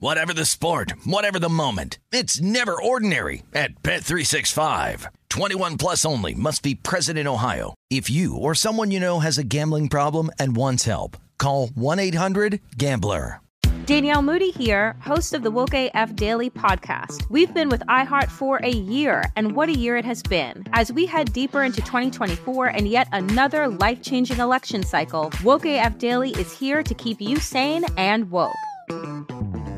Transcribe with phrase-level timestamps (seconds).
[0.00, 5.06] Whatever the sport, whatever the moment, it's never ordinary at Bet365.
[5.28, 7.74] 21 plus only must be present in Ohio.
[7.90, 13.40] If you or someone you know has a gambling problem and wants help, call 1-800-GAMBLER.
[13.86, 17.28] Danielle Moody here, host of the Woke AF Daily podcast.
[17.28, 20.64] We've been with iHeart for a year, and what a year it has been.
[20.74, 26.30] As we head deeper into 2024 and yet another life-changing election cycle, Woke AF Daily
[26.32, 28.54] is here to keep you sane and woke.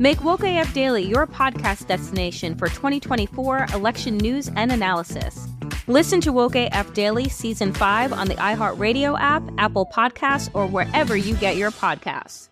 [0.00, 5.46] Make Woke AF Daily your podcast destination for 2024 election news and analysis.
[5.88, 11.16] Listen to Woke AF Daily Season 5 on the iHeartRadio app, Apple Podcasts, or wherever
[11.16, 12.48] you get your podcasts.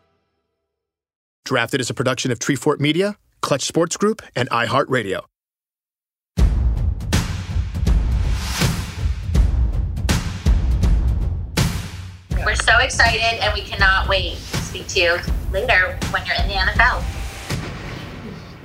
[1.47, 5.23] Drafted as a production of Treefort Media, Clutch Sports Group, and iHeartRadio.
[12.45, 15.19] We're so excited and we cannot wait to speak to you
[15.53, 17.03] later when you're in the NFL.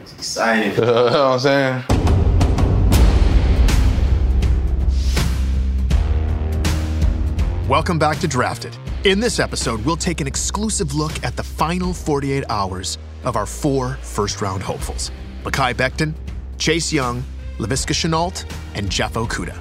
[0.02, 0.72] It's exciting.
[0.76, 1.84] you know what I'm saying?
[7.70, 8.76] Welcome back to Drafted.
[9.06, 13.46] In this episode, we'll take an exclusive look at the final 48 hours of our
[13.46, 15.12] four first round hopefuls
[15.44, 16.14] Mekhi Becton,
[16.58, 17.24] Chase Young,
[17.58, 19.58] Laviska Shenault, and Jeff Okudah.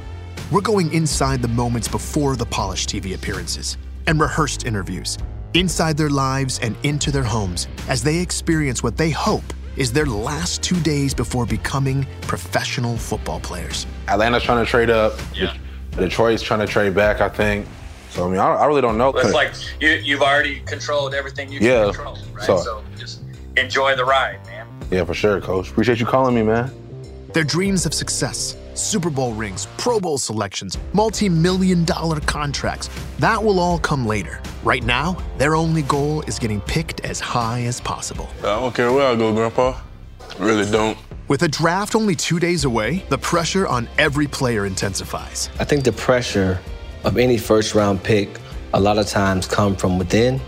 [0.50, 5.18] We're going inside the moments before the polished TV appearances and rehearsed interviews,
[5.54, 9.44] inside their lives and into their homes as they experience what they hope
[9.76, 13.86] is their last two days before becoming professional football players.
[14.08, 15.14] Atlanta's trying to trade up.
[15.34, 15.56] Yeah.
[15.92, 17.66] Detroit's trying to trade back, I think.
[18.10, 19.08] So I mean, I, I really don't know.
[19.10, 21.84] It's like you, you've already controlled everything you Yeah.
[21.84, 22.44] can control, right?
[22.44, 23.20] So- So, just
[23.56, 24.66] enjoy the ride, man.
[24.90, 25.70] yeah, for sure, coach.
[25.70, 26.70] Appreciate you calling me, man.
[27.32, 33.42] Their dreams of success, Super Bowl rings, Pro Bowl selections, multi million dollar contracts, that
[33.42, 34.40] will all come later.
[34.64, 38.28] Right now, their only goal is getting picked as high as possible.
[38.40, 39.80] I don't care where I go, Grandpa.
[40.38, 40.96] Really don't.
[41.28, 45.50] With a draft only two days away, the pressure on every player intensifies.
[45.58, 46.58] I think the pressure
[47.04, 48.28] of any first round pick
[48.74, 50.40] a lot of times come from within,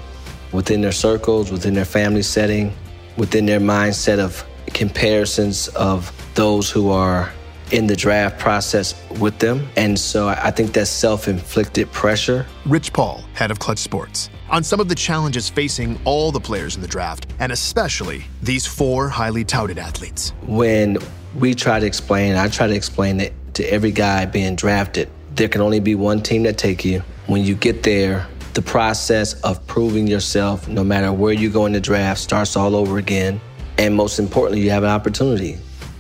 [0.53, 2.73] within their circles, within their family setting,
[3.17, 7.33] within their mindset of comparisons of those who are
[7.75, 9.69] in the draft process with them.
[9.77, 12.47] And so I think that self inflicted pressure.
[12.67, 16.77] Rich Paul, head of Clutch Sports, on some of the challenges facing all the players
[16.77, 20.33] in the draft, and especially these four highly touted athletes.
[20.47, 20.99] When
[21.35, 25.49] we try to explain, I try to explain it to every guy being drafted, there
[25.49, 27.03] can only be one team that take you.
[27.27, 31.73] When you get there, the process of proving yourself, no matter where you go in
[31.73, 33.41] the draft, starts all over again.
[33.79, 35.59] And most importantly, you have an opportunity.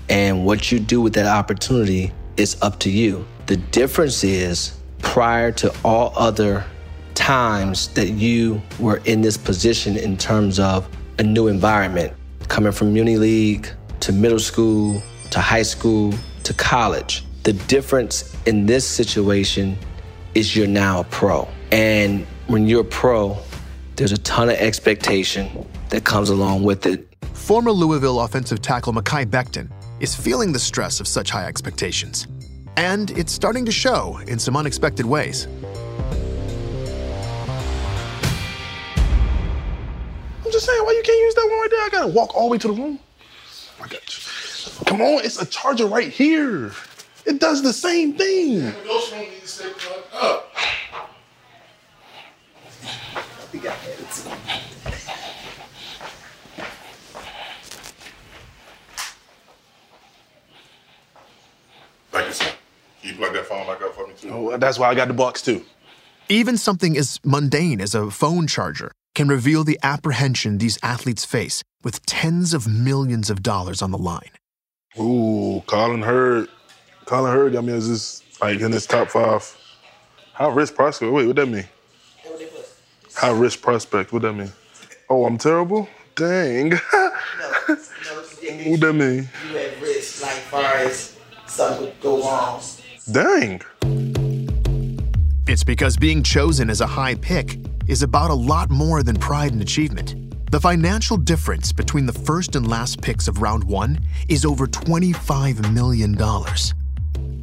[0.09, 3.27] And what you do with that opportunity is up to you.
[3.47, 6.65] The difference is prior to all other
[7.15, 10.89] times that you were in this position in terms of
[11.19, 12.13] a new environment,
[12.49, 13.69] coming from uni league
[14.01, 15.01] to middle school
[15.31, 17.25] to high school to college.
[17.45, 19.79] The difference in this situation
[20.35, 21.49] is you're now a pro.
[21.71, 23.39] And when you're a pro,
[23.97, 27.07] there's a ton of expectation that comes along with it.
[27.33, 29.71] Former Louisville offensive tackle Mekhi Becton
[30.05, 32.29] is feeling the stress of such high expectations.
[32.77, 35.49] And it's starting to show in some unexpected ways.
[40.45, 41.81] I'm just saying, why you can't use that one right there?
[41.81, 42.99] I gotta walk all the way to the room.
[43.81, 44.85] I got you.
[44.85, 46.73] Come on, it's a charger right here.
[47.25, 48.73] It does the same thing.
[62.15, 62.53] Thank you, sir.
[63.05, 64.31] Can you plug that phone back up for me, too?
[64.31, 65.63] Oh, that's why I got the box too.
[66.31, 71.63] Even something as mundane as a phone charger can reveal the apprehension these athletes face
[71.83, 74.31] with tens of millions of dollars on the line.
[74.99, 76.49] Ooh, Colin Hurd.
[77.05, 79.55] Colin Hurd I mean, is this like in his top five.
[80.33, 81.13] High risk prospect.
[81.13, 81.69] Wait, what does that mean?
[83.17, 84.15] High risk prospect.
[84.15, 84.53] What does that mean?
[85.11, 85.91] Oh, I'm terrible.
[86.15, 86.71] Dang.
[87.67, 87.79] what
[88.81, 89.29] that mean?
[89.51, 92.63] You at risk, like far as something would go wrong.
[93.11, 93.61] Dang.
[95.47, 99.53] It's because being chosen as a high pick is about a lot more than pride
[99.53, 100.15] and achievement.
[100.51, 105.71] The financial difference between the first and last picks of round one is over $25
[105.73, 106.17] million.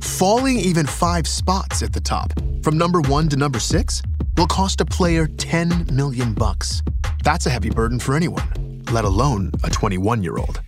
[0.02, 4.02] Falling even five spots at the top, from number one to number six,
[4.38, 6.82] will cost a player 10 million bucks.
[7.24, 10.60] That's a heavy burden for anyone, let alone a 21 year old.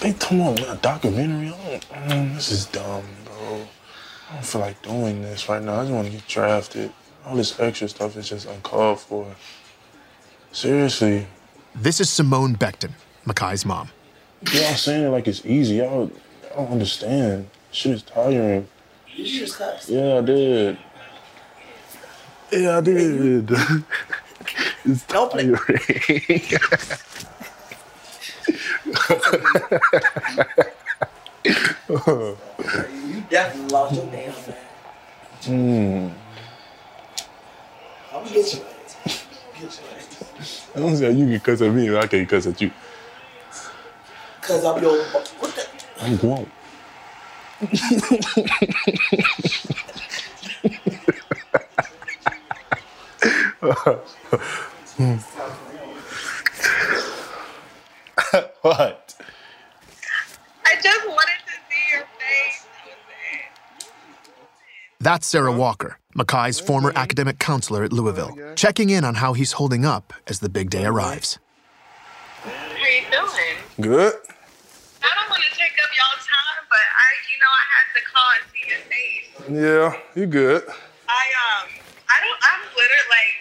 [0.00, 1.48] They talking about a documentary.
[1.48, 3.66] I don't, mm, this is dumb, bro.
[4.30, 5.80] I don't feel like doing this right now.
[5.80, 6.92] I just want to get drafted.
[7.24, 9.34] All this extra stuff is just uncalled for.
[10.50, 11.26] Seriously.
[11.74, 12.92] This is Simone Becton,
[13.26, 13.88] Mekhi's mom.
[14.52, 15.76] Y'all saying it like it's easy.
[15.76, 16.10] Y'all,
[16.52, 17.48] I don't understand.
[17.70, 18.68] Shit is tiring.
[19.14, 19.88] You just cussed.
[19.88, 20.78] Yeah, I did.
[22.50, 23.50] Yeah, I did.
[24.84, 25.56] it's tiring.
[29.08, 29.16] You
[33.28, 34.54] definitely lost your damn man.
[35.42, 36.08] Hmm.
[38.14, 38.60] I'm gonna get you.
[39.04, 40.70] Get your ass.
[40.74, 42.70] I don't say you can cuss at me, but I can't cuss at you.
[44.40, 45.02] Cause I'm your.
[45.04, 45.66] What the?
[46.00, 46.50] I'm grown.
[58.62, 59.14] what?
[60.66, 62.66] I just wanted to see your face.
[65.00, 69.84] That's Sarah Walker, Mekhi's former academic counselor at Louisville, checking in on how he's holding
[69.84, 71.40] up as the big day arrives.
[72.44, 73.58] How you doing?
[73.80, 74.14] Good.
[75.02, 78.02] I don't want to take up y'all time, but I, you know, I had to
[78.06, 79.26] call and see your face.
[79.50, 80.62] Yeah, you good.
[81.10, 81.66] I um,
[82.06, 82.38] I don't.
[82.46, 83.34] I'm literally like,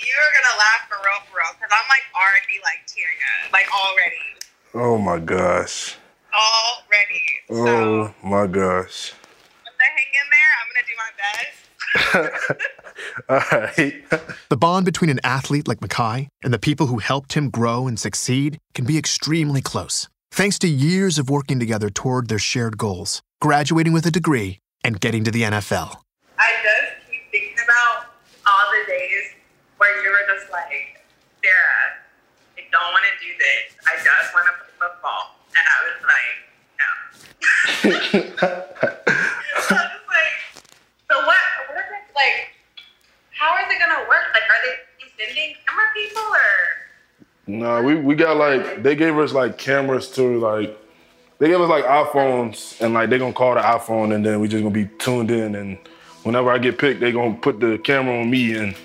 [0.00, 3.68] you're gonna laugh for real, for real, because I'm like already like tearing up, like
[3.68, 4.16] already,
[4.74, 5.96] Oh my gosh.
[6.32, 7.22] already.
[7.50, 9.12] Oh my gosh.
[9.64, 10.52] But then hang in there.
[10.58, 11.62] I'm gonna do my best.
[13.28, 14.04] All right.
[14.48, 17.98] The bond between an athlete like Mekhi and the people who helped him grow and
[17.98, 23.22] succeed can be extremely close, thanks to years of working together toward their shared goals,
[23.40, 25.96] graduating with a degree and getting to the NFL.
[26.38, 28.12] I just keep thinking about
[28.46, 29.32] all the days
[29.78, 31.00] where you were just like,
[31.42, 31.96] Sarah,
[32.58, 33.76] I don't want to do this.
[33.88, 35.34] I just want to play football.
[35.56, 36.38] And I was like,
[36.78, 36.90] no.
[38.42, 38.54] I
[39.58, 40.36] was like,
[41.10, 42.54] so what, what is it, like,
[43.30, 44.26] how is it going to work?
[44.32, 46.48] Like, are they sending camera people or?
[47.48, 50.78] No, we, we got like they gave us like cameras to like
[51.38, 54.46] they gave us like iPhones and like they gonna call the iPhone and then we
[54.46, 55.76] just gonna be tuned in and
[56.22, 58.76] whenever I get picked they gonna put the camera on me and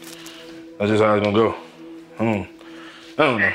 [0.80, 1.56] that's just how it's gonna go.
[2.18, 2.50] I don't,
[3.19, 3.54] I don't know.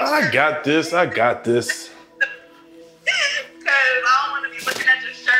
[0.00, 0.92] I got this.
[0.92, 1.90] I got this.
[3.58, 5.34] Because I don't want to be looking at your shirt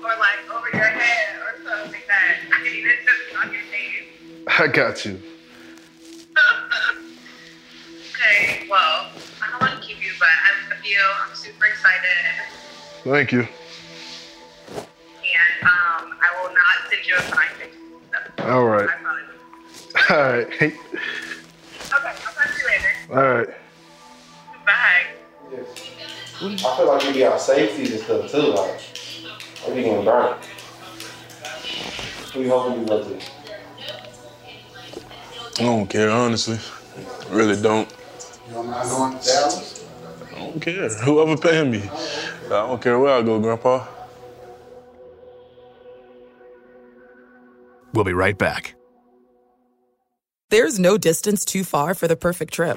[0.00, 2.36] or like over your head or something like that.
[2.52, 4.60] I it to on your face.
[4.60, 5.20] I got you.
[8.14, 9.10] Okay, well,
[9.42, 10.54] I don't want to keep you, but I
[10.84, 11.00] you.
[11.26, 12.10] I'm super excited.
[13.04, 13.40] Thank you.
[14.76, 17.20] And um, I will not send you a
[17.58, 18.50] picture.
[18.50, 18.88] All right.
[20.10, 20.46] All right.
[20.46, 20.74] Okay,
[21.90, 22.92] I'll talk to you later.
[23.10, 23.48] All right.
[26.44, 26.52] Bye.
[26.52, 28.38] I feel like we got safeties and stuff too.
[28.38, 28.80] Like,
[29.66, 30.44] are we getting burnt?
[32.34, 33.18] Who you hoping you go to?
[35.56, 36.58] I don't care, honestly.
[37.30, 37.88] Really don't.
[38.50, 39.84] You're not going to Dallas?
[40.32, 40.88] I don't care.
[40.88, 41.82] Whoever paying me.
[42.46, 43.86] I don't care where I go, Grandpa.
[47.94, 48.74] We'll be right back.
[50.50, 52.76] There's no distance too far for the perfect trip.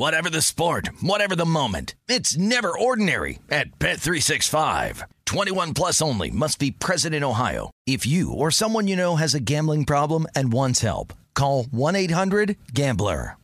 [0.00, 5.02] Whatever the sport, whatever the moment, it's never ordinary at Bet365.
[5.26, 7.70] 21 plus only must be present in Ohio.
[7.86, 13.36] If you or someone you know has a gambling problem and wants help, call 1-800-GAMBLER.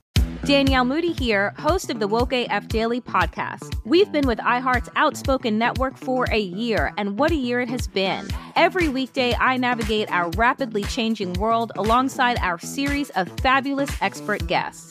[0.47, 3.79] Danielle Moody here, host of the Woke AF Daily podcast.
[3.85, 7.87] We've been with iHeart's Outspoken Network for a year, and what a year it has
[7.87, 8.27] been.
[8.55, 14.91] Every weekday, I navigate our rapidly changing world alongside our series of fabulous expert guests.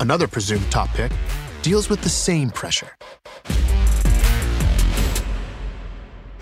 [0.00, 1.12] another presumed top pick,
[1.62, 2.96] deals with the same pressure.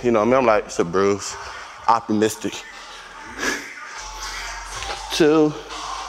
[0.02, 1.36] You know, I mean, I'm like, it's a Bruce,
[1.86, 2.54] optimistic.
[5.12, 5.50] Two,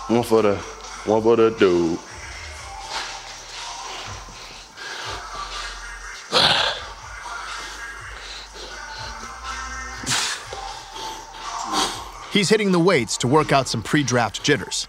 [0.07, 0.55] one for the,
[1.05, 1.99] one for the dude.
[12.31, 14.87] He's hitting the weights to work out some pre draft jitters.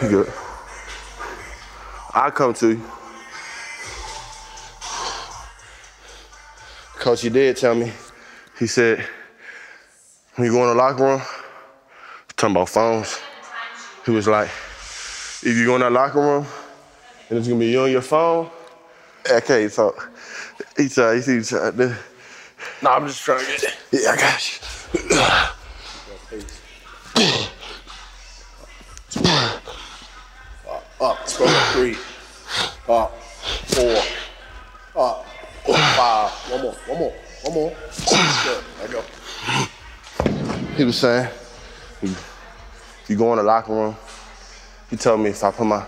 [0.00, 0.32] Good.
[2.12, 2.82] I'll come to you.
[6.98, 7.92] Coach, you did tell me.
[8.58, 9.06] He said,
[10.34, 11.22] when you go in the locker room,
[12.36, 13.18] talking about phones,
[14.04, 16.46] he was like, if you go in that locker room
[17.28, 18.50] and it's gonna be you on your phone,
[19.32, 20.10] I can't talk.
[20.76, 21.76] He tried, he tried.
[21.78, 21.94] No,
[22.84, 23.78] I'm just trying to get it.
[23.92, 25.48] Yeah, I got you.
[31.02, 31.28] Up, up
[31.72, 31.96] three.
[32.88, 33.20] Up,
[33.74, 33.96] four.
[34.94, 35.26] Up,
[35.66, 36.30] five.
[36.48, 37.70] One more, one more, one more.
[38.44, 39.02] Good, there go.
[40.76, 41.28] He was saying,
[42.02, 43.96] if you go in the locker room,
[44.90, 45.84] he told me if I put my,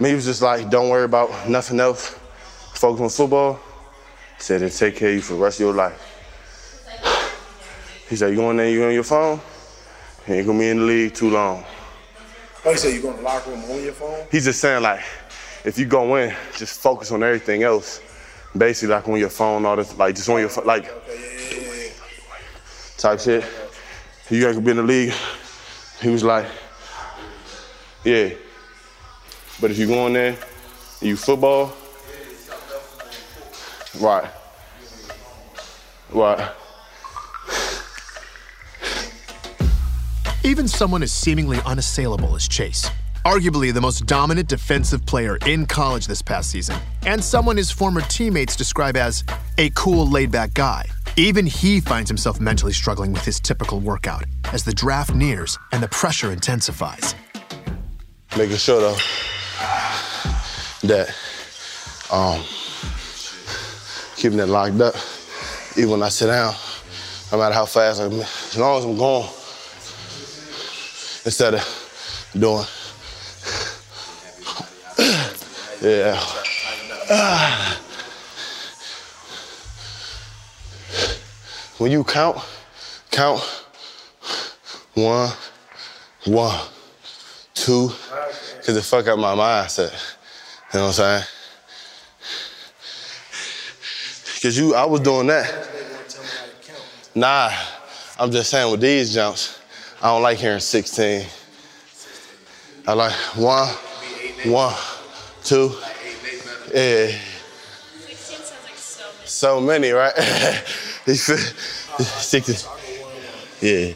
[0.00, 2.18] me he was just like, don't worry about nothing else,
[2.74, 3.60] focus on football.
[4.36, 6.08] He said it'll take care of you for the rest of your life.
[8.08, 9.40] He said, you go in there, you on your phone,
[10.26, 11.64] you ain't gonna be in the league too long.
[12.64, 14.26] You said, you go in the locker room on your phone?
[14.30, 15.00] He's just saying like,
[15.64, 18.00] if you go in, just focus on everything else.
[18.56, 20.84] Basically like on your phone, all this, like just on your phone, like
[22.98, 23.44] type shit.
[24.30, 25.12] You ain't gonna be in the league.
[26.00, 26.46] He was like,
[28.04, 28.30] yeah.
[29.60, 30.36] But if you go in there,
[31.00, 31.72] and you football,
[34.00, 34.30] right,
[36.10, 36.52] right.
[40.44, 42.90] Even someone as seemingly unassailable as Chase,
[43.24, 48.00] arguably the most dominant defensive player in college this past season, and someone his former
[48.00, 49.22] teammates describe as
[49.58, 50.84] a cool, laid back guy,
[51.16, 55.82] Even he finds himself mentally struggling with his typical workout as the draft nears and
[55.82, 57.14] the pressure intensifies.
[58.36, 58.96] Making sure though
[60.84, 61.14] that
[62.10, 62.42] um,
[64.16, 64.94] keeping it locked up,
[65.76, 66.54] even when I sit down,
[67.30, 69.28] no matter how fast I'm, as long as I'm going,
[71.24, 72.64] instead of doing,
[75.82, 76.20] yeah.
[81.78, 82.38] When you count,
[83.10, 83.40] count
[84.94, 85.30] one,
[86.26, 86.60] one,
[87.54, 87.90] two,
[88.56, 89.92] because it fuck up my mindset.
[90.72, 91.24] You know what I'm saying?
[94.34, 95.68] Because you, I was doing that.
[97.14, 97.50] Nah,
[98.18, 99.58] I'm just saying with these jumps,
[100.02, 101.26] I don't like hearing 16.
[102.88, 103.68] I like one,
[104.46, 104.74] one,
[105.44, 105.72] two.
[106.74, 107.16] Yeah.
[109.24, 110.12] So many, right?
[111.06, 112.68] 60.
[113.60, 113.94] Yeah.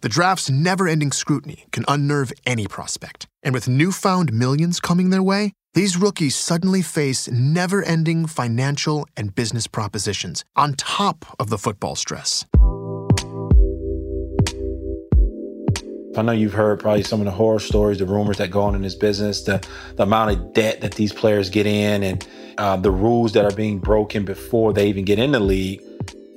[0.00, 3.26] The draft's never ending scrutiny can unnerve any prospect.
[3.42, 9.34] And with newfound millions coming their way, these rookies suddenly face never ending financial and
[9.34, 12.46] business propositions on top of the football stress.
[16.16, 18.74] I know you've heard probably some of the horror stories, the rumors that go on
[18.74, 19.66] in this business, the,
[19.96, 22.28] the amount of debt that these players get in, and
[22.58, 25.80] uh, the rules that are being broken before they even get in the league.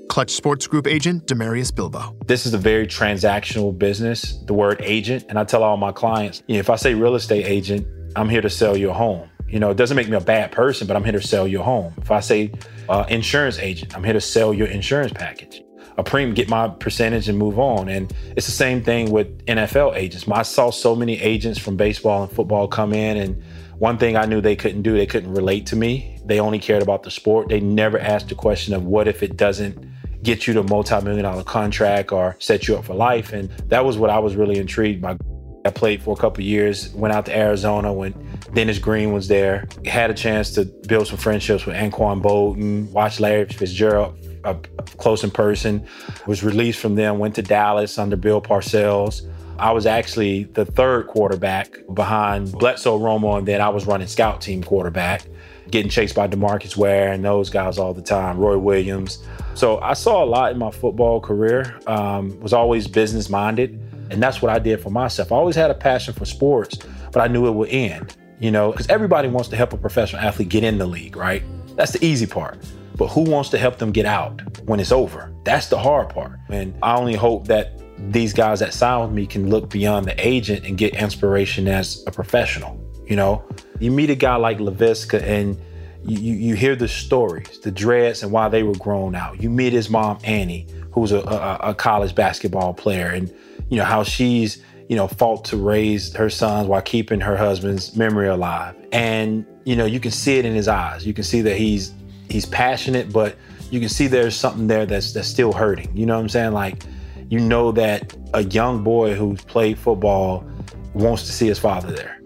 [0.08, 2.16] Clutch Sports Group agent Damarius Bilbo.
[2.26, 5.26] This is a very transactional business, the word agent.
[5.28, 8.30] And I tell all my clients, you know, if I say real estate agent, I'm
[8.30, 9.30] here to sell you a home.
[9.48, 11.60] You know, it doesn't make me a bad person, but I'm here to sell you
[11.60, 11.94] a home.
[11.98, 12.52] If I say
[12.88, 15.65] uh, insurance agent, I'm here to sell your insurance package.
[15.98, 17.88] A premium, get my percentage and move on.
[17.88, 20.28] And it's the same thing with NFL agents.
[20.28, 23.42] I saw so many agents from baseball and football come in, and
[23.78, 26.20] one thing I knew they couldn't do, they couldn't relate to me.
[26.26, 27.50] They only cared about the sport.
[27.50, 29.78] They never asked the question of what if it doesn't
[30.24, 33.32] get you to multi-million dollar contract or set you up for life.
[33.32, 35.18] And that was what I was really intrigued by.
[35.66, 38.14] I played for a couple years, went out to Arizona when
[38.54, 39.68] Dennis Green was there.
[39.84, 45.24] Had a chance to build some friendships with Anquan Boldin, watch Larry Fitzgerald up close
[45.24, 45.86] in person.
[46.28, 49.22] Was released from them, went to Dallas under Bill Parcells.
[49.58, 54.42] I was actually the third quarterback behind Bledsoe Romo, and then I was running scout
[54.42, 55.24] team quarterback,
[55.72, 59.26] getting chased by DeMarcus Ware and those guys all the time, Roy Williams.
[59.54, 61.80] So I saw a lot in my football career.
[61.88, 63.80] Um, was always business minded,
[64.10, 65.32] and that's what I did for myself.
[65.32, 66.78] I always had a passion for sports,
[67.14, 68.16] but I knew it would end.
[68.40, 71.42] You know, because everybody wants to help a professional athlete get in the league, right?
[71.78, 72.58] That's the easy part.
[72.98, 75.34] But who wants to help them get out when it's over?
[75.44, 76.40] That's the hard part.
[76.50, 80.16] And I only hope that these guys that sign with me can look beyond the
[80.28, 82.80] agent and get inspiration as a professional.
[83.08, 83.44] You know,
[83.80, 85.58] you meet a guy like Laviska and
[86.04, 89.42] you, you, you hear the stories, the dreads and why they were grown out.
[89.42, 93.34] You meet his mom, Annie, who's a, a, a college basketball player, and
[93.70, 97.96] you know how she's you know fought to raise her sons while keeping her husband's
[97.96, 98.76] memory alive.
[98.92, 101.06] And you know you can see it in his eyes.
[101.08, 101.94] You can see that he's
[102.30, 103.36] he's passionate, but
[103.72, 105.96] you can see there's something there that's that's still hurting.
[105.96, 106.54] You know what I'm saying?
[106.54, 106.84] Like
[107.30, 110.46] you know that a young boy who's played football
[110.94, 112.20] wants to see his father there.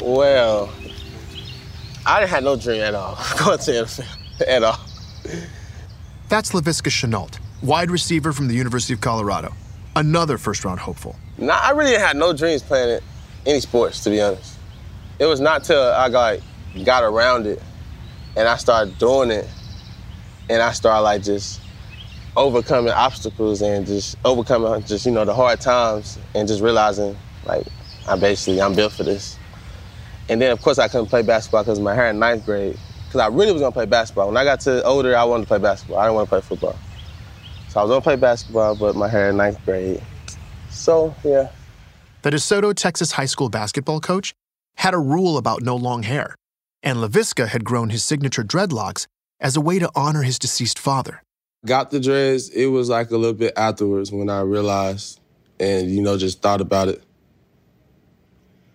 [0.00, 0.72] Well,
[2.04, 4.80] I didn't have no dream at all going to NFL at all.
[6.28, 9.52] That's Laviska Shenault, wide receiver from the University of Colorado,
[9.96, 11.16] another first round hopeful.
[11.38, 13.00] Nah, I really didn't have no dreams playing
[13.46, 14.58] any sports, to be honest.
[15.18, 16.38] It was not till I got
[16.84, 17.62] got around it
[18.36, 19.48] and I started doing it
[20.48, 21.60] and I started like just
[22.36, 27.16] overcoming obstacles and just overcoming just, you know, the hard times and just realizing
[27.46, 27.66] like
[28.08, 29.38] I basically I'm built for this.
[30.28, 32.78] And then, of course, I couldn't play basketball because my hair in ninth grade.
[33.06, 34.28] Because I really was to play basketball.
[34.28, 35.98] When I got to older, I wanted to play basketball.
[35.98, 36.78] I didn't want to play football.
[37.68, 40.02] So I was to play basketball, but my hair in ninth grade.
[40.70, 41.50] So, yeah.
[42.22, 44.32] The DeSoto, Texas high school basketball coach
[44.76, 46.34] had a rule about no long hair,
[46.82, 49.06] and Laviska had grown his signature dreadlocks
[49.40, 51.22] as a way to honor his deceased father.
[51.64, 55.20] Got the dreads, it was like a little bit afterwards when I realized
[55.60, 57.02] and, you know, just thought about it.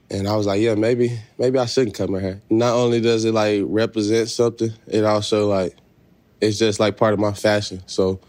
[0.09, 2.41] And I was like, yeah, maybe maybe I shouldn't cut my hair.
[2.49, 5.75] Not only does it like represent something, it also like
[6.39, 7.83] it's just like part of my fashion.
[7.87, 8.21] So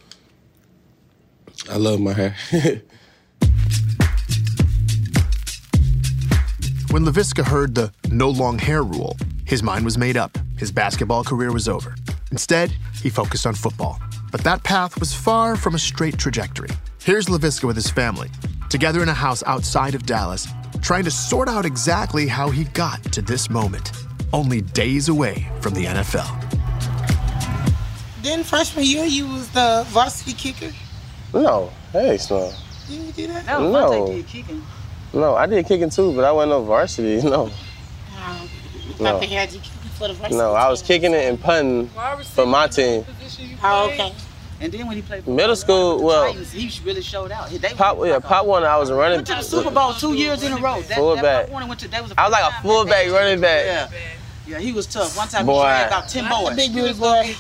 [1.71, 2.35] I love my hair.
[6.91, 9.17] when Laviska heard the no long hair rule,
[9.49, 10.37] his mind was made up.
[10.59, 11.95] His basketball career was over.
[12.31, 12.71] Instead,
[13.03, 13.99] he focused on football.
[14.31, 16.69] But that path was far from a straight trajectory.
[17.03, 18.29] Here's Laviska with his family,
[18.69, 20.47] together in a house outside of Dallas,
[20.83, 23.93] trying to sort out exactly how he got to this moment,
[24.35, 26.29] only days away from the NFL.
[28.23, 30.75] Then freshman year you was the varsity kicker.
[31.33, 32.53] No, hey, no.
[32.89, 33.47] Did you do that?
[33.47, 33.91] No, No.
[33.91, 34.63] Vontae did kicking.
[35.15, 37.23] No, I did kicking too, but I wasn't no varsity.
[37.29, 37.53] No, Um,
[38.19, 38.49] I
[39.01, 40.55] no, thought they had you kicking for the no.
[40.55, 41.89] I was kicking it and punting
[42.35, 43.05] for my team.
[43.63, 44.13] Oh, okay.
[44.61, 47.49] And then when he played for Middle school, well, Titans, he really showed out.
[47.49, 48.65] They pop, yeah, pop one.
[48.65, 49.19] I was a running.
[49.19, 50.81] went to the Super Bowl two years in a row.
[50.83, 51.47] That, Fullback.
[51.47, 53.65] That Pop went to, that was, the I was like a time- fullback running back.
[53.65, 53.89] Yeah.
[54.49, 55.17] Yeah, he was tough.
[55.17, 55.57] One time Boy.
[55.59, 56.57] he dragged about 10 boys.
[56.57, 57.35] Big dude boy.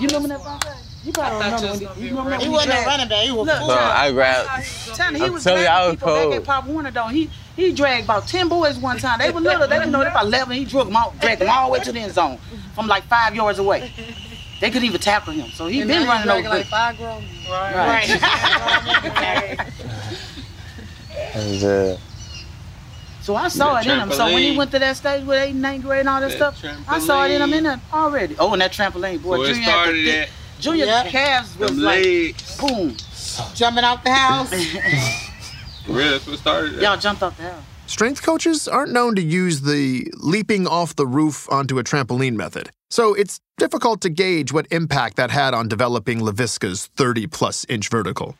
[0.00, 0.76] You remember that Vontae?
[1.04, 3.24] You probably remember when he, you remember when He he wasn't a dragged- running back.
[3.26, 3.68] He was Look, full.
[3.68, 4.48] No, I grabbed.
[4.96, 6.34] Tony, he I'm was telling you, I was people back cold.
[6.34, 7.08] at Pop Warner though.
[7.08, 9.18] He he dragged about ten boys one time.
[9.18, 9.66] They were little.
[9.68, 10.56] They didn't know they about eleven.
[10.56, 12.38] He drug them all, dragged them all the way to the end zone
[12.74, 13.92] from like five yards away.
[14.60, 15.50] They couldn't even tackle him.
[15.50, 16.48] So he And been running over.
[16.48, 17.50] like five grown men.
[17.50, 18.08] Right.
[21.34, 21.96] And, uh,
[23.20, 24.10] So I saw it in him.
[24.12, 26.30] So when he went to that stage with eight and ninth grade and all that,
[26.38, 28.36] That stuff, I saw it in him in there already.
[28.38, 29.36] Oh, and that trampoline, boy.
[29.36, 31.08] Boy, it Junior had the started thick- at Junior Yeah.
[31.10, 32.56] calves was like legs.
[32.58, 32.96] boom.
[33.54, 34.52] Jumping out the house.
[35.88, 36.80] Really, that's what started.
[36.80, 37.62] Y'all jumped off the house.
[37.86, 42.70] Strength coaches aren't known to use the leaping off the roof onto a trampoline method,
[42.90, 47.90] so it's difficult to gauge what impact that had on developing Laviska's 30 plus inch
[47.90, 48.36] vertical.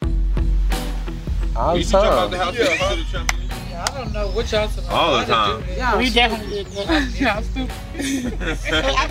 [1.54, 2.30] all You the jump out time.
[2.30, 3.40] the house and to the trampoline.
[3.76, 4.88] I don't know what y'all talking.
[4.90, 5.62] All the time.
[5.76, 7.20] Yeah, we definitely did that.
[7.20, 7.70] Yeah, I'm stupid.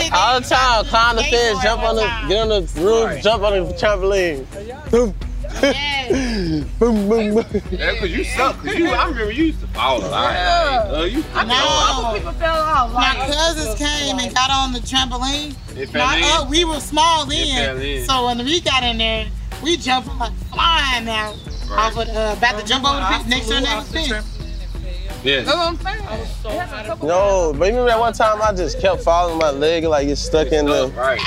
[0.13, 2.81] All the time, climb the They fence, do jump on the, the get on the
[2.81, 5.13] roof, jump on the trampoline.
[5.61, 6.65] Boom, Yes.
[6.79, 7.61] boom, boom, boom.
[7.71, 8.57] Yeah, cause you suck.
[8.63, 10.11] Cause you, I remember you used to fall a lot.
[10.11, 12.13] Like, uh, you, No.
[12.15, 12.91] People fell off.
[12.93, 15.55] My Like, cousins came and got on the trampoline.
[15.77, 16.23] It fell Now, in.
[16.23, 18.05] uh, we were small then, in.
[18.05, 19.27] so when we got in there,
[19.63, 21.33] we jumped like flying now.
[21.71, 24.09] Off of the, uh, about to jump over the fence next to the next fence.
[25.23, 25.41] yeah.
[25.41, 26.07] That's what I'm saying.
[26.07, 26.29] I was
[26.99, 27.07] so.
[27.07, 30.17] No, but you remember that one time I just kept falling my leg like get
[30.17, 30.87] stuck in the.
[30.95, 31.19] Right.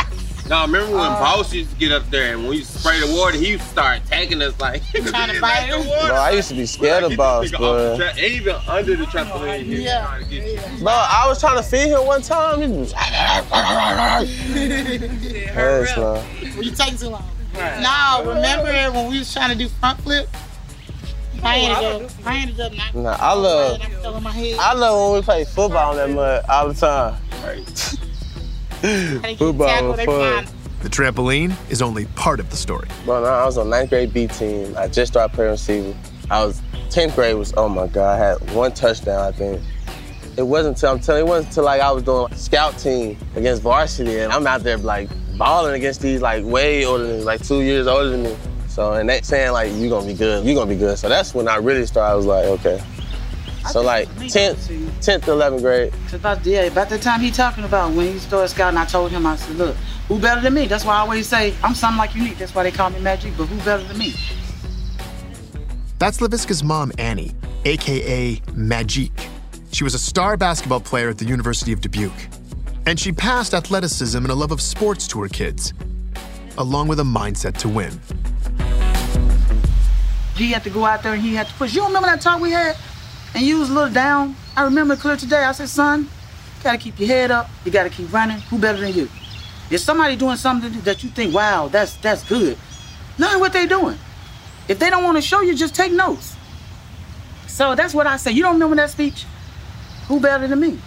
[0.49, 3.13] Now remember when uh, Boss used to get up there and when we spray the
[3.13, 5.87] water, he used to start attacking us like Trying to bite the us.
[5.87, 6.07] water.
[6.09, 8.15] Bro, I used to be scared Like, of Boss, get this nigga off the but.
[8.15, 10.05] tra- even under the trampoline, he was Yeah.
[10.07, 10.85] trying to get you.
[10.85, 12.61] Bro, I was trying to feed him one time.
[12.61, 12.93] He was.
[14.77, 16.25] Yes, man.
[16.55, 17.25] Well, you take too long.
[17.55, 20.29] No, remember when we was trying to do front flip?
[21.43, 22.95] I ended up, I ended up not.
[22.95, 23.81] Nah, I love.
[23.81, 24.59] I fell on my head.
[24.59, 27.17] I love when we play football in that mud all the time.
[29.37, 30.47] Football was fun.
[30.83, 32.89] The trampoline is only part of the story.
[33.05, 34.75] Bro, no, I was on ninth grade B team.
[34.77, 35.97] I just started playing receiver.
[36.31, 36.61] I was
[36.91, 39.63] 10th grade was oh my god, I had one touchdown, I think.
[40.37, 43.19] It wasn't until I'm telling you, it wasn't until like I was doing scout team
[43.37, 45.09] against varsity and I'm out there like
[45.39, 48.37] balling against these like way older than me, like two years older than me.
[48.69, 50.99] So and they saying like you're gonna be good, you're gonna be good.
[50.99, 52.13] So that's when I really started.
[52.13, 52.83] I was like, okay.
[53.71, 54.69] So like 10th,
[55.01, 55.93] 10th, 11th grade.
[56.13, 59.27] about yeah, about the time he talking about when he started scouting, I told him,
[59.27, 59.77] I said, look,
[60.09, 60.67] who better than me?
[60.67, 62.39] That's why I always say I'm something like unique.
[62.39, 64.15] That's why they call me Magic, but who better than me?
[65.99, 69.29] That's Laviska's mom, Annie, aka Magique.
[69.73, 72.29] She was a star basketball player at the University of Dubuque.
[72.87, 75.75] And she passed athleticism and a love of sports to her kids,
[76.57, 78.01] along with a mindset to win.
[80.37, 81.75] He had to go out there and he had to push.
[81.75, 82.77] You remember that talk we had?
[83.37, 84.35] And you was a little down.
[84.57, 85.45] I remember it clear today.
[85.45, 87.51] I said, son, you gotta keep your head up.
[87.67, 88.39] You gotta keep running.
[88.39, 89.11] Who better than you?
[89.71, 92.57] If somebody doing something that you think, wow, that's that's good,
[93.19, 93.99] learn what they're doing.
[94.69, 96.35] If they don't want to show you, just take notes.
[97.47, 98.33] So that's what I say.
[98.33, 99.27] You don't remember that speech?
[100.09, 100.79] Who better than me?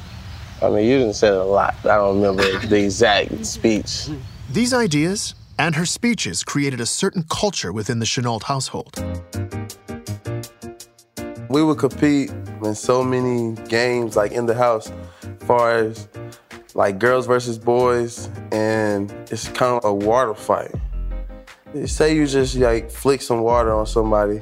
[0.60, 1.76] I mean, you didn't say a lot.
[1.84, 4.10] I don't remember the exact speech.
[4.50, 8.96] These ideas and her speeches created a certain culture within the Shenault household.
[11.50, 12.30] We would compete
[12.64, 14.92] in so many games, like in the house,
[15.40, 16.08] far as
[16.76, 20.72] like girls versus boys, and it's kind of a water fight.
[21.86, 24.42] Say you just like flick some water on somebody,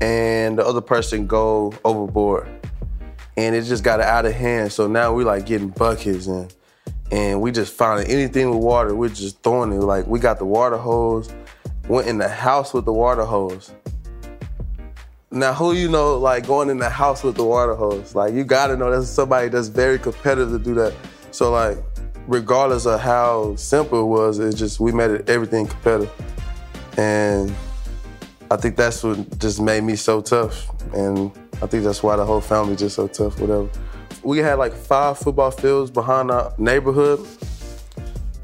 [0.00, 2.48] and the other person go overboard,
[3.36, 4.72] and it just got out of hand.
[4.72, 6.52] So now we like getting buckets and
[7.10, 8.94] and we just finding anything with water.
[8.94, 9.80] We're just throwing it.
[9.80, 11.30] Like we got the water hose,
[11.88, 13.70] went in the house with the water hose.
[15.34, 18.14] Now, who you know, like going in the house with the water hose?
[18.14, 20.94] Like, you gotta know that's somebody that's very competitive to do that.
[21.32, 21.76] So, like,
[22.28, 26.12] regardless of how simple it was, it's just we made it everything competitive,
[26.96, 27.52] and
[28.48, 32.24] I think that's what just made me so tough, and I think that's why the
[32.24, 33.40] whole family just so tough.
[33.40, 33.68] Whatever.
[34.22, 37.26] We had like five football fields behind our neighborhood,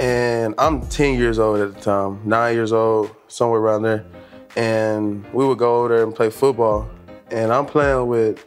[0.01, 4.05] and I'm 10 years old at the time, nine years old, somewhere around there
[4.57, 6.89] and we would go over there and play football.
[7.31, 8.45] And I'm playing with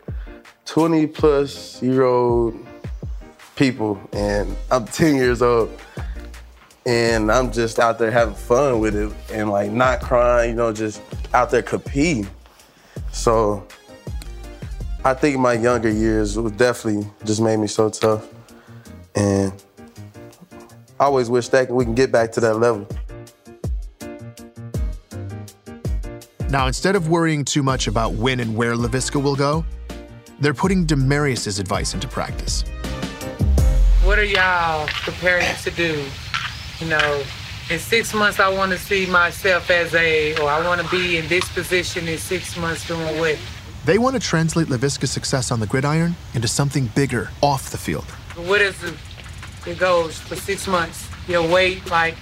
[0.66, 2.56] 20 plus year old
[3.56, 5.70] people, and I'm 10 years old.
[6.86, 10.74] and I'm just out there having fun with it and like not crying, you know,
[10.74, 11.02] just
[11.34, 12.28] out there competing.
[13.12, 13.66] So
[15.06, 18.28] I think my younger years definitely just made me so tough.
[19.16, 19.54] And
[21.00, 22.88] I always wish that we can get back to that level.
[26.54, 29.66] Now, instead of worrying too much about when and where Laviska will go,
[30.40, 32.62] they're putting Damarius's advice into practice.
[34.04, 36.06] What are y'all preparing to do?
[36.78, 37.24] You know,
[37.72, 41.18] in six months, I want to see myself as a, or I want to be
[41.18, 43.40] in this position in six months doing what?
[43.86, 48.06] They want to translate Laviska's success on the gridiron into something bigger off the field.
[48.36, 48.94] What is it?
[49.66, 51.10] It goes for six months.
[51.28, 52.14] Your weight, like,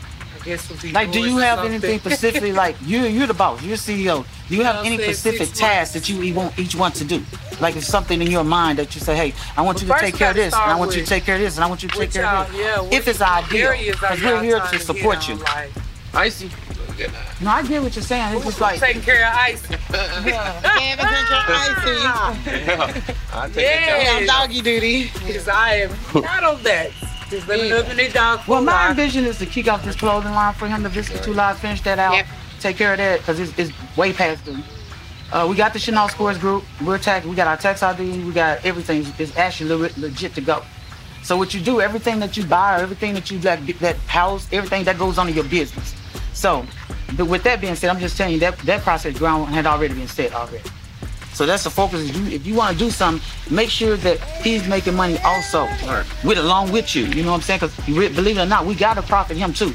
[0.44, 0.92] guess would be.
[0.92, 1.74] Like, do you have something.
[1.74, 2.52] anything specifically?
[2.52, 4.26] Like, you, you're the boss, you're CEO.
[4.50, 7.04] Do you have know, any say specific tasks that you e- want each one to
[7.04, 7.24] do?
[7.60, 10.16] Like, it's something in your mind that you say, hey, I want you to take
[10.16, 11.84] care of this, and I want you to take care of this, and I want
[11.84, 12.60] you to take care of this.
[12.60, 15.36] yeah, if it's ideal, because we're here to support you.
[15.36, 15.72] Like,
[16.14, 16.50] Icy.
[17.42, 18.36] No, I get what you're saying.
[18.36, 19.64] It's just like take care of ice.
[19.92, 23.02] Yeah, but drink your icy.
[23.34, 25.12] I take Yeah, I'm doggy duty.
[25.26, 26.92] Because I am proud of that.
[27.32, 29.96] Just let me know if any dog Well, my vision is to kick off this
[29.96, 32.26] clothing line for him to visit Two Live, finish that out,
[32.60, 34.62] take care of that, because it's, it's way past the.
[35.32, 36.66] Uh, we got the Chanel Sports Group.
[36.86, 37.26] We're tax.
[37.26, 38.26] We got our tax ID.
[38.26, 39.06] We got everything.
[39.18, 40.62] It's actually le- legit to go.
[41.24, 44.46] So what you do, everything that you buy, or everything that you that that house,
[44.52, 45.96] everything that goes on in your business.
[46.34, 46.66] So,
[47.16, 49.94] but with that being said, I'm just telling you that that process ground had already
[49.94, 50.70] been set already.
[51.34, 52.10] So that's the focus.
[52.10, 55.68] If you, if you want to do something, make sure that he's making money also,
[56.24, 57.06] with along with you.
[57.06, 57.62] You know what I'm saying?
[57.62, 59.74] Because believe it or not, we got to profit him too.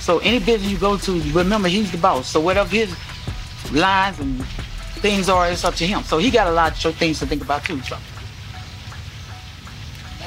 [0.00, 2.26] So any business you go to, remember he's the boss.
[2.26, 2.96] So whatever his
[3.70, 4.44] lines and
[5.00, 6.02] things are, it's up to him.
[6.02, 7.80] So he got a lot of things to think about too.
[7.82, 7.96] So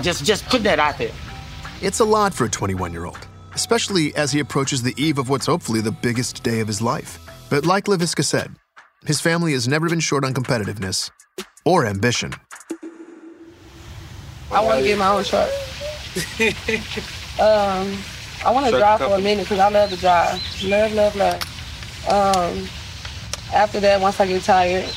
[0.01, 1.11] just just put that out there.
[1.81, 5.29] It's a lot for a 21 year old, especially as he approaches the eve of
[5.29, 7.19] what's hopefully the biggest day of his life.
[7.49, 8.51] But like Laviska said,
[9.05, 11.11] his family has never been short on competitiveness
[11.65, 12.33] or ambition.
[14.51, 15.49] I want to get my own truck.
[17.39, 17.97] um,
[18.45, 20.63] I want to Truck drive for a minute because I love to drive.
[20.63, 21.41] Love, love, love.
[22.07, 22.67] Um,
[23.53, 24.89] after that, once I get tired,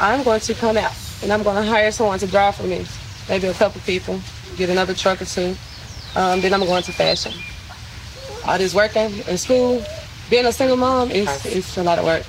[0.00, 0.92] I'm going to come out
[1.22, 2.86] and I'm going to hire someone to drive for me.
[3.28, 4.20] Maybe a couple people,
[4.56, 5.54] get another truck or two.
[6.14, 7.32] Um, then I'm going to fashion.
[8.46, 9.84] All this working in school,
[10.30, 12.24] being a single mom is it's a lot of work.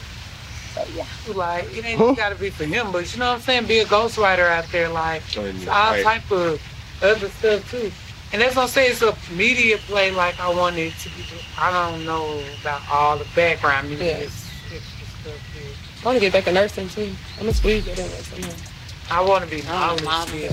[0.86, 1.34] So yeah.
[1.36, 3.66] Like, it ain't got to be for him, but you know what I'm saying?
[3.66, 5.38] Be a ghostwriter out there, like, it's
[5.68, 6.04] all Right.
[6.04, 6.62] type of
[7.02, 7.92] other stuff too.
[8.34, 8.92] And that's what I'm saying.
[8.92, 11.24] It's a media play like I want it to be.
[11.58, 14.06] I don't know about all the background music.
[14.06, 14.13] Yeah.
[14.18, 15.72] It's- it's- it's stuff here.
[16.02, 17.16] I want to get back in nursing too.
[17.38, 18.46] I'm gonna squeeze it in.
[19.10, 20.10] I want to be knowledgeable.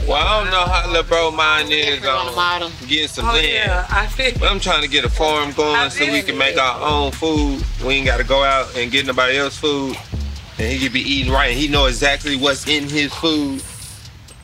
[0.07, 3.47] Well, I don't know how little bro mine is on um, getting some Oh, land.
[3.49, 4.31] yeah, I feel.
[4.39, 7.65] But I'm trying to get a farm going so we can make our own food.
[7.85, 9.97] We ain't got to go out and get nobody else's food.
[10.59, 11.51] And he can be eating right.
[11.51, 13.61] And he know exactly what's in his food.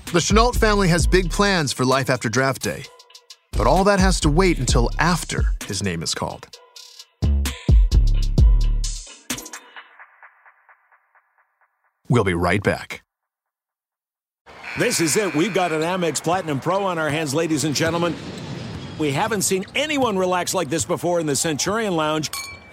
[0.06, 2.84] The Shenault family has big plans for life after draft day,
[3.52, 6.48] but all that has to wait until after his name is called.
[12.08, 13.04] We'll be right back.
[14.78, 15.32] This is it.
[15.34, 18.16] We've got an Amex Platinum Pro on our hands, ladies and gentlemen.
[18.98, 22.30] We haven't seen anyone relax like this before in the Centurion Lounge.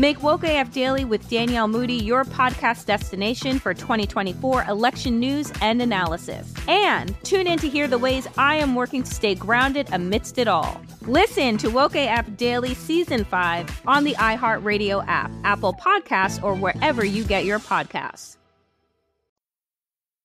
[0.00, 5.82] Make Woke AF Daily with Danielle Moody your podcast destination for 2024 election news and
[5.82, 6.54] analysis.
[6.66, 10.48] And tune in to hear the ways I am working to stay grounded amidst it
[10.48, 10.80] all.
[11.02, 17.04] Listen to Woke AF Daily Season 5 on the iHeartRadio app, Apple Podcasts, or wherever
[17.04, 18.38] you get your podcasts.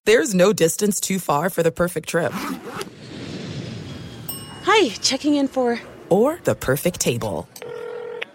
[0.05, 2.31] There's no distance too far for the perfect trip.
[4.63, 5.81] Hi, checking in for.
[6.09, 7.49] Or the perfect table.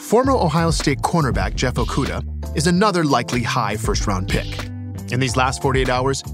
[0.00, 4.64] Former Ohio State cornerback Jeff Okudah is another likely high first round pick.
[5.12, 6.24] In these last 48 hours,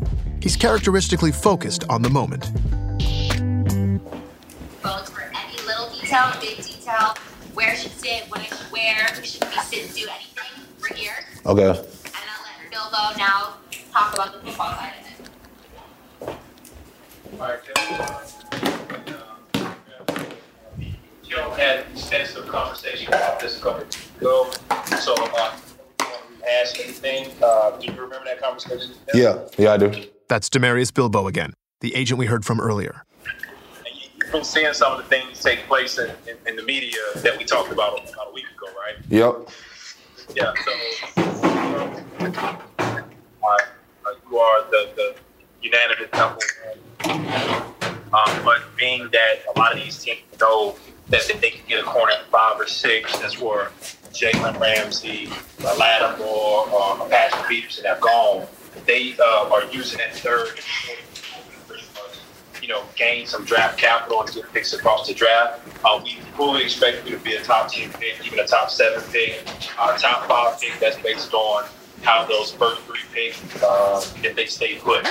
[0.40, 2.44] he's characteristically focused on the moment.
[4.80, 7.16] Phones for any little detail, big detail,
[7.52, 10.64] where it should sit, what it should wear, who should be sitting do anything.
[10.80, 11.16] We're here.
[11.44, 11.68] Okay.
[11.68, 13.56] And I'll let Bilbo now
[13.92, 15.16] talk about the football side of it.
[21.36, 24.50] Joe had extensive conversation about this a couple of weeks ago.
[24.98, 25.54] So, uh,
[26.62, 27.30] ask anything.
[27.42, 28.94] Uh, do you remember that conversation?
[29.12, 29.92] Yeah, yeah, I do.
[30.28, 33.04] That's Damarius Bilbo again, the agent we heard from earlier.
[34.18, 37.36] You've been seeing some of the things take place in, in, in the media that
[37.36, 38.96] we talked about about a week ago, right?
[39.10, 39.50] Yep.
[40.34, 40.54] Yeah.
[40.64, 40.72] So,
[43.42, 43.58] uh,
[44.06, 45.14] uh, you are the, the
[45.60, 46.38] unanimous number
[47.04, 47.26] one.
[48.14, 50.76] Um, but being that a lot of these teams know
[51.08, 53.70] that they can get a corner at five or six, that's where
[54.10, 55.28] Jalen Ramsey,
[55.62, 58.46] Lattimore, or Patrick Peterson have gone.
[58.86, 60.58] They uh, are using that third
[62.66, 65.60] you know, gain some draft capital and get picks across the draft.
[65.84, 69.00] Uh, we fully expect you to be a top 10 pick, even a top seven
[69.12, 69.46] pick,
[69.78, 70.72] uh, top five pick.
[70.80, 71.64] That's based on
[72.02, 75.06] how those first three picks, uh, if they stay put.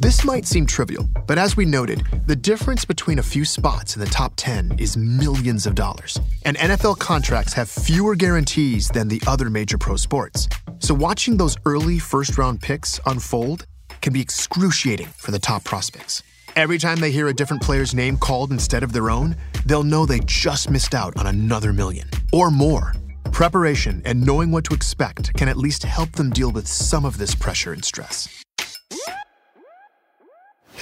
[0.00, 4.00] This might seem trivial, but as we noted, the difference between a few spots in
[4.00, 6.20] the top 10 is millions of dollars.
[6.44, 10.48] And NFL contracts have fewer guarantees than the other major pro sports.
[10.78, 13.66] So watching those early first round picks unfold
[14.00, 16.22] can be excruciating for the top prospects.
[16.54, 19.34] Every time they hear a different player's name called instead of their own,
[19.66, 22.94] they'll know they just missed out on another million or more.
[23.32, 27.18] Preparation and knowing what to expect can at least help them deal with some of
[27.18, 28.44] this pressure and stress.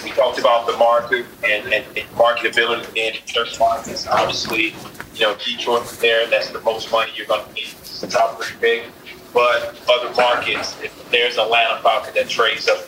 [0.07, 4.07] We talked about the market and, and, and marketability in certain markets.
[4.07, 4.73] Obviously,
[5.15, 6.31] you know, Detroit's there.
[6.31, 7.75] That's the most money you're going to need.
[7.81, 8.85] It's the top three pick.
[9.35, 12.79] But other markets, if there's a Atlanta Falcon that trades up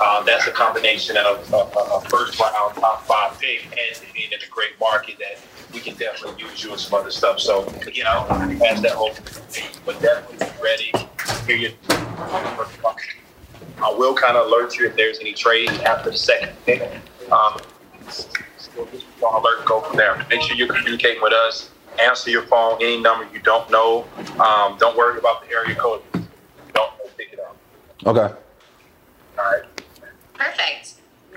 [0.00, 4.38] um, that's a combination of a, a first round top five pick and being in
[4.40, 5.40] a great market that
[5.72, 7.40] we can definitely use you and some other stuff.
[7.40, 10.92] So again, I don't want to pass that whole thing, but definitely be ready.
[11.46, 13.19] Hear you.
[13.82, 16.82] I will kind of alert you if there's any trades after the second pick.
[17.32, 17.58] Um,
[18.08, 20.24] so just alert, go from there.
[20.28, 21.70] Make sure you're communicating with us.
[22.00, 24.06] Answer your phone, any number you don't know.
[24.38, 26.02] Um, don't worry about the area code.
[26.72, 27.56] Don't pick it up.
[28.06, 28.34] Okay.
[29.38, 29.62] All right.
[30.34, 30.94] Perfect.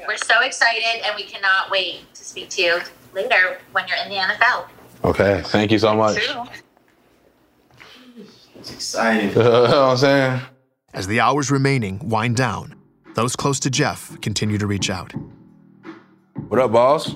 [0.08, 2.80] We're so excited and we cannot wait to speak to you
[3.14, 4.68] later when you're in the NFL.
[5.04, 5.42] Okay.
[5.46, 6.18] Thank you so much.
[8.56, 9.30] It's exciting.
[9.30, 10.42] you know what I'm saying?
[10.94, 12.76] As the hours remaining wind down,
[13.16, 15.12] those close to Jeff continue to reach out.
[16.50, 17.16] What up, boss?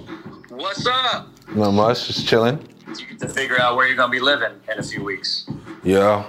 [0.49, 1.27] What's up?
[1.53, 2.07] Not much.
[2.07, 2.67] Just chilling.
[2.87, 5.47] You get to figure out where you're gonna be living in a few weeks.
[5.83, 6.25] Yeah.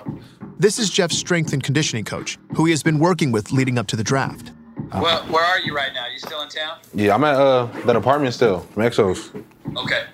[0.59, 3.87] This is Jeff's strength and conditioning coach, who he has been working with leading up
[3.87, 4.53] to the draft.
[4.93, 6.07] Well, where are you right now?
[6.07, 6.79] You still in town?
[6.93, 9.43] Yeah, I'm at uh that apartment still from Exos.
[9.75, 10.05] Okay.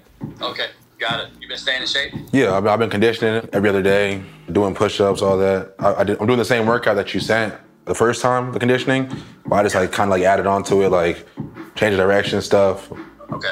[0.41, 0.69] Okay.
[0.99, 1.31] Got it.
[1.41, 2.13] You been staying in shape?
[2.33, 4.23] Yeah, I've, I've been conditioning every other day,
[4.53, 5.75] doing push-ups, all that.
[5.79, 8.59] I, I did, I'm doing the same workout that you sent the first time, the
[8.61, 9.11] conditioning,
[9.47, 11.27] but I just like kind of like added on to it, like
[11.75, 12.91] change the direction stuff.
[13.33, 13.51] Okay.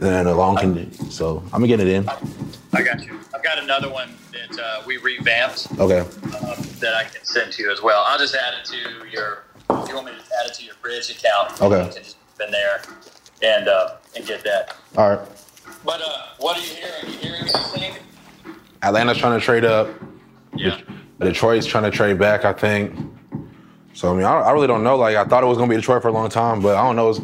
[0.00, 1.10] And a long condition.
[1.10, 2.08] So I'm getting it in.
[2.72, 3.18] I got you.
[3.34, 6.00] I've got another one that uh, we revamped Okay.
[6.00, 8.04] um, that I can send to you as well.
[8.06, 9.44] I'll just add it to your.
[9.70, 11.86] If you want me to add it to your bridge account, Okay.
[11.86, 12.82] you can just been there
[13.42, 14.74] and uh, and get that.
[14.96, 15.28] All right.
[15.84, 16.08] But uh,
[16.38, 17.06] what are you hearing?
[17.06, 17.42] You hearing
[17.76, 18.02] anything?
[18.82, 19.88] Atlanta's trying to trade up.
[20.54, 20.80] Yeah.
[21.20, 22.94] Detroit's trying to trade back, I think.
[23.94, 24.96] So I mean, I, I really don't know.
[24.96, 26.96] Like I thought it was gonna be Detroit for a long time, but I don't
[26.96, 27.10] know.
[27.10, 27.20] It's,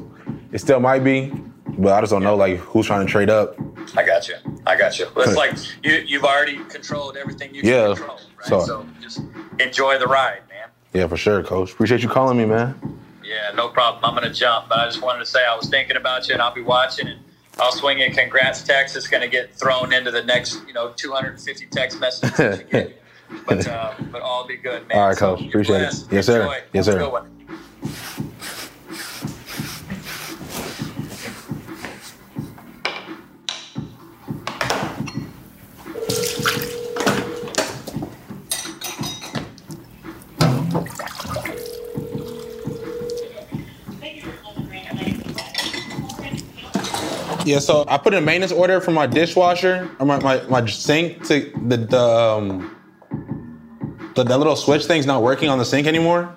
[0.53, 1.33] it still might be,
[1.79, 3.57] but I just don't know like who's trying to trade up.
[3.97, 4.35] I got you.
[4.67, 5.07] I got you.
[5.17, 5.55] It's like
[5.85, 7.87] you, you've already controlled everything you Yeah.
[7.89, 8.47] can control, right?
[8.47, 9.21] So- So, just
[9.61, 10.69] enjoy the ride, man.
[10.93, 11.73] Yeah, for sure, coach.
[11.73, 13.01] Appreciate you calling me, man.
[13.23, 14.05] Yeah, no problem.
[14.05, 16.43] I'm gonna jump, but I just wanted to say I was thinking about you, and
[16.43, 17.21] I'll be watching, and
[17.59, 18.13] I'll swing in.
[18.13, 19.09] Congrats, Texas.
[19.09, 22.37] Going to get thrown into the next, you know, 250 text messages.
[22.37, 23.03] that you get.
[23.47, 24.99] but uh, but all be good, man.
[24.99, 25.43] All right, coach.
[25.43, 25.95] Appreciate it.
[26.11, 26.43] Yes, sir.
[26.43, 26.61] Enjoy.
[26.73, 27.27] Yes, Have a sir.
[47.47, 50.67] Yeah, so I put in a maintenance order for my dishwasher or my, my, my
[50.67, 52.77] sink to the the, um,
[54.17, 56.35] the that little switch thing's not working on the sink anymore.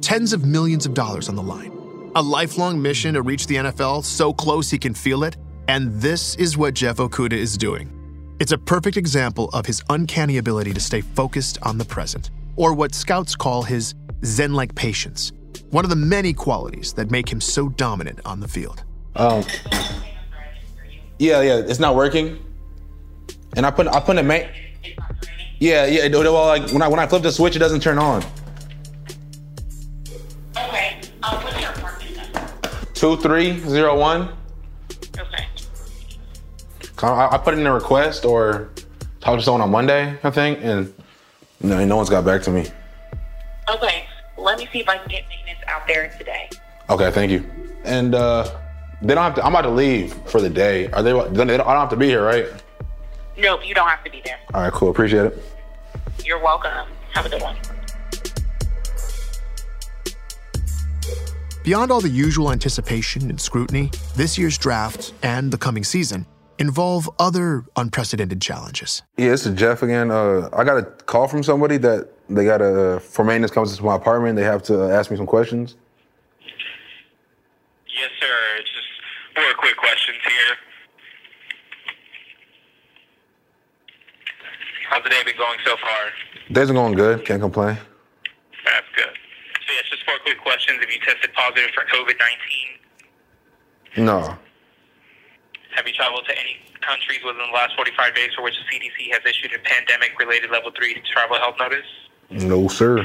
[0.00, 1.70] Tens of millions of dollars on the line.
[2.16, 5.36] A lifelong mission to reach the NFL so close he can feel it.
[5.68, 7.94] And this is what Jeff Okudah is doing.
[8.40, 12.74] It's a perfect example of his uncanny ability to stay focused on the present, or
[12.74, 15.32] what scouts call his Zen like patience,
[15.70, 18.84] one of the many qualities that make him so dominant on the field.
[19.16, 19.44] Um,
[21.18, 22.38] yeah, yeah, it's not working.
[23.56, 24.34] And I put I put a ma-
[25.60, 26.04] Yeah, yeah.
[26.04, 28.22] it- Well, like when I when I flip the switch, it doesn't turn on.
[30.56, 31.00] Okay.
[31.22, 32.50] Um, what's your apartment number?
[32.94, 34.28] Two three zero one.
[35.18, 35.46] Okay.
[37.02, 38.70] I, I put in a request or
[39.20, 40.92] talked to someone on Monday, I think, and
[41.60, 42.66] no, no one's got back to me.
[44.58, 44.64] Okay.
[44.64, 46.50] Let me see if I can get maintenance out there today.
[46.90, 47.48] Okay, thank you.
[47.84, 48.58] And uh
[49.00, 49.44] they don't have to.
[49.44, 50.90] I'm about to leave for the day.
[50.90, 51.12] Are they?
[51.12, 52.46] they don't, I don't have to be here, right?
[53.36, 54.40] Nope, you don't have to be there.
[54.52, 54.90] All right, cool.
[54.90, 55.38] Appreciate it.
[56.24, 56.88] You're welcome.
[57.12, 57.56] Have a good one.
[61.62, 66.26] Beyond all the usual anticipation and scrutiny, this year's draft and the coming season
[66.58, 69.02] involve other unprecedented challenges.
[69.16, 70.10] Yeah, this is Jeff again.
[70.10, 73.84] Uh, I got a call from somebody that they got a for maintenance comes to
[73.84, 74.36] my apartment.
[74.36, 75.76] They have to ask me some questions.
[77.86, 78.36] Yes, sir.
[78.58, 78.88] It's just
[79.34, 80.56] four quick questions here.
[84.90, 86.52] How's the day been going so far?
[86.52, 87.24] Days are going good.
[87.24, 87.76] Can't complain.
[88.64, 89.12] That's good.
[89.66, 90.80] So, yes, just four quick questions.
[90.80, 92.16] Have you tested positive for COVID
[93.96, 94.04] 19?
[94.04, 94.36] No,
[95.74, 99.10] Have you traveled to any countries within the last 45 days for which the CDC
[99.12, 101.88] has issued a pandemic related level 3 travel health notice?
[102.30, 102.98] No, sir.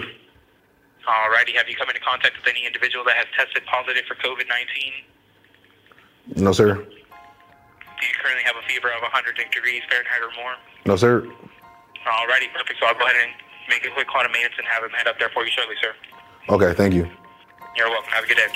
[1.08, 1.56] Alrighty.
[1.56, 6.44] Have you come into contact with any individual that has tested positive for COVID 19?
[6.44, 6.76] No, sir.
[6.76, 10.56] Do you currently have a fever of 100 degrees Fahrenheit or more?
[10.86, 11.22] No, sir.
[12.08, 12.80] Alrighty, perfect.
[12.80, 13.32] So I'll go ahead and
[13.70, 15.76] make a quick call to maintenance and have him head up there for you shortly,
[15.82, 15.94] sir.
[16.50, 17.10] Okay, thank you.
[17.76, 18.12] You're welcome.
[18.12, 18.48] Have a good day.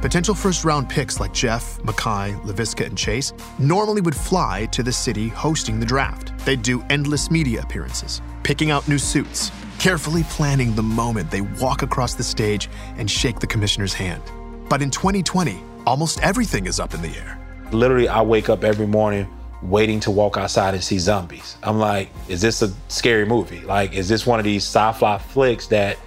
[0.00, 4.92] Potential first round picks like Jeff, Mekhi, Laviska, and Chase normally would fly to the
[4.92, 6.32] city hosting the draft.
[6.44, 11.82] They'd do endless media appearances, picking out new suits, carefully planning the moment they walk
[11.82, 14.22] across the stage and shake the commissioner's hand.
[14.68, 17.36] But in 2020, almost everything is up in the air.
[17.72, 19.26] Literally, I wake up every morning
[19.62, 21.56] waiting to walk outside and see zombies.
[21.64, 23.62] I'm like, is this a scary movie?
[23.62, 25.98] Like, is this one of these sci-fi flicks that,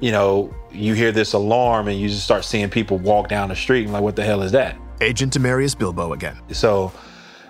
[0.00, 3.56] you know, you hear this alarm and you just start seeing people walk down the
[3.56, 4.76] street and like, what the hell is that?
[5.00, 6.36] Agent Damarius Bilbo again.
[6.52, 6.92] So,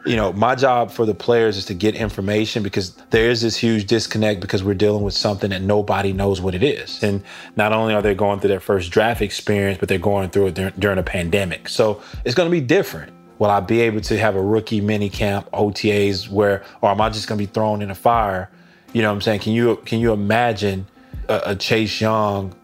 [0.04, 3.56] you know, my job for the players is to get information because there is this
[3.56, 7.02] huge disconnect because we're dealing with something that nobody knows what it is.
[7.02, 7.22] And
[7.56, 10.80] not only are they going through their first draft experience, but they're going through it
[10.80, 11.68] during a pandemic.
[11.68, 13.12] So it's going to be different.
[13.38, 17.10] Will I be able to have a rookie mini camp, OTAs, where, or am I
[17.10, 18.50] just going to be thrown in a fire?
[18.92, 19.40] You know what I'm saying?
[19.40, 20.86] Can you can you imagine
[21.28, 22.54] a, a Chase Young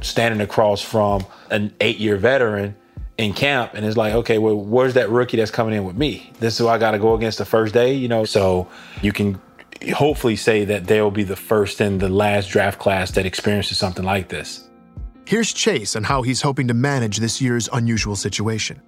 [0.00, 2.76] standing across from an eight-year veteran
[3.18, 6.32] in camp, and it's like, okay, well, where's that rookie that's coming in with me?
[6.40, 8.24] This is who I got to go against the first day, you know.
[8.24, 8.68] So
[9.02, 9.40] you can
[9.94, 14.04] hopefully say that they'll be the first and the last draft class that experiences something
[14.04, 14.68] like this.
[15.24, 18.80] Here's Chase on how he's hoping to manage this year's unusual situation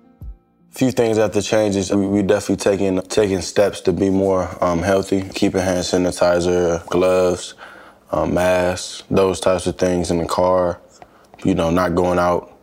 [0.75, 4.49] few things have to change is we, we definitely taking taking steps to be more
[4.61, 7.55] um, healthy, keeping hand sanitizer, gloves,
[8.15, 10.81] um, masks, those types of things in the car.
[11.45, 12.57] You know, not going out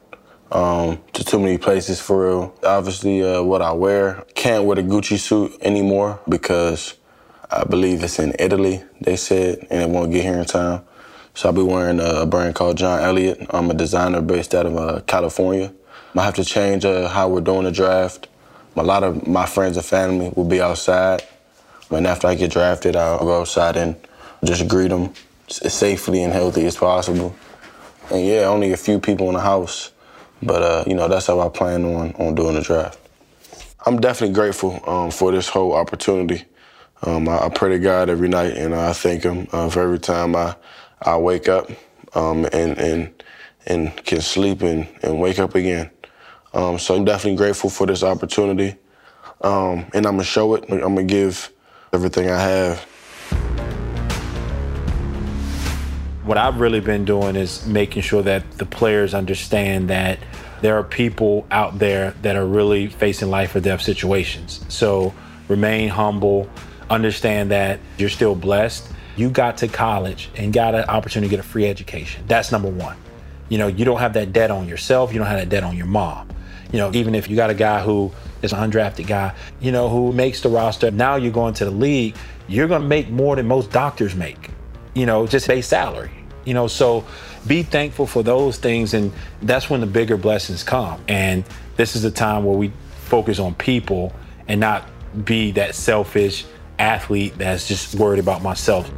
[0.52, 2.56] um, to too many places for real.
[2.64, 6.96] Obviously, uh, what I wear can't wear the Gucci suit anymore because
[7.52, 8.84] I believe it's in Italy.
[9.02, 10.84] They said, and it won't get here in time.
[11.34, 13.46] So I'll be wearing a brand called John Elliott.
[13.52, 15.74] I'm a designer based out of uh, California.
[16.16, 18.28] I have to change uh, how we're doing the draft.
[18.76, 21.24] A lot of my friends and family will be outside.
[21.90, 23.96] And after I get drafted, I'll go outside and
[24.44, 25.14] just greet them
[25.60, 27.36] as safely and healthy as possible.
[28.12, 29.92] And yeah, only a few people in the house.
[30.44, 33.00] But, uh, you know, that's how I plan on, on doing the draft.
[33.86, 36.46] I'm definitely grateful um, for this whole opportunity.
[37.04, 40.00] Um, I, I, pray to God every night, and I thank Him uh, for every
[40.00, 40.56] time I,
[41.02, 41.70] I wake up
[42.14, 43.24] um, and, and,
[43.66, 45.90] and can sleep and, and wake up again.
[46.54, 48.76] Um, so I'm definitely grateful for this opportunity.
[49.42, 50.66] Um, and I'm to show it.
[50.70, 51.52] I'm to give
[51.94, 52.86] everything I have.
[56.32, 60.18] What I've really been doing is making sure that the players understand that
[60.62, 64.64] there are people out there that are really facing life or death situations.
[64.70, 65.14] So
[65.50, 66.50] remain humble,
[66.90, 68.88] understand that you're still blessed.
[69.18, 72.24] You got to college and got an opportunity to get a free education.
[72.28, 72.96] That's number one.
[73.50, 75.76] You know, you don't have that debt on yourself, you don't have that debt on
[75.76, 76.30] your mom.
[76.72, 78.10] You know, even if you got a guy who
[78.42, 81.72] is an undrafted guy, you know, who makes the roster, now you're going to the
[81.72, 82.16] league,
[82.48, 84.50] you're going to make more than most doctors make,
[84.94, 86.12] you know, just base salary.
[86.46, 87.06] You know, so
[87.46, 89.12] be thankful for those things, and
[89.42, 91.02] that's when the bigger blessings come.
[91.08, 91.44] And
[91.76, 92.72] this is a time where we
[93.06, 94.14] focus on people
[94.48, 94.88] and not
[95.26, 96.46] be that selfish
[96.80, 98.92] athlete that's just worried about myself.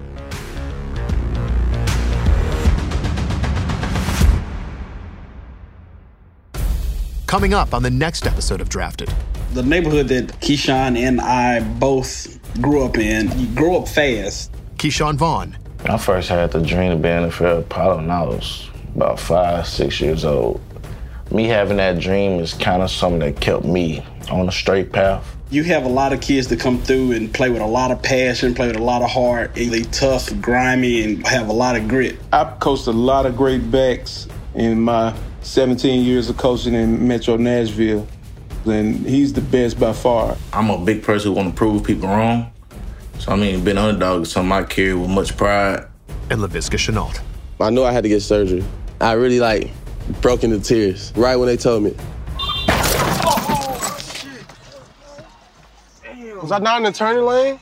[7.28, 9.12] Coming up on the next episode of Drafted.
[9.54, 14.52] The neighborhood that Ke'Shawn and I both grew up in, you grow up fast.
[14.78, 15.58] Ke'Shawn Vaughn.
[15.86, 19.68] I first had the dream of being a NFL pilot when I was about five,
[19.68, 20.62] six years old.
[21.30, 25.36] Me having that dream is kind of something that kept me on a straight path.
[25.50, 28.02] You have a lot of kids that come through and play with a lot of
[28.02, 31.76] passion, play with a lot of heart, and they tough, grimy, and have a lot
[31.76, 32.18] of grit.
[32.32, 37.36] I've coached a lot of great backs in my 17 years of coaching in Metro
[37.36, 38.08] Nashville,
[38.66, 40.38] and he's the best by far.
[40.54, 42.54] I'm a big person who want to prove people wrong.
[43.24, 45.88] So, I mean, being underdog is something I carry with much pride.
[46.30, 47.22] And Laviska Shenault.
[47.62, 48.66] I knew I had to get surgery.
[49.00, 49.72] I really, like,
[50.20, 51.96] broke into tears right when they told me.
[56.06, 57.62] Oh, Was I not in the turning lane?